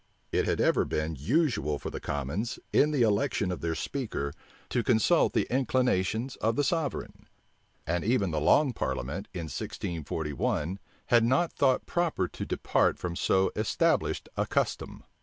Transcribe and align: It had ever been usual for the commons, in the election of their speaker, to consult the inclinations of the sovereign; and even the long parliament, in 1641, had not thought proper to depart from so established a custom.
It 0.31 0.45
had 0.45 0.59
ever 0.59 0.83
been 0.83 1.15
usual 1.15 1.77
for 1.77 1.91
the 1.91 1.99
commons, 1.99 2.57
in 2.73 2.89
the 2.89 3.03
election 3.03 3.51
of 3.51 3.61
their 3.61 3.75
speaker, 3.75 4.33
to 4.69 4.81
consult 4.81 5.33
the 5.33 5.45
inclinations 5.53 6.37
of 6.37 6.55
the 6.55 6.63
sovereign; 6.63 7.27
and 7.85 8.03
even 8.03 8.31
the 8.31 8.41
long 8.41 8.73
parliament, 8.73 9.27
in 9.31 9.41
1641, 9.43 10.79
had 11.09 11.23
not 11.23 11.53
thought 11.53 11.85
proper 11.85 12.27
to 12.27 12.45
depart 12.47 12.97
from 12.97 13.15
so 13.15 13.51
established 13.55 14.27
a 14.35 14.47
custom. 14.47 15.03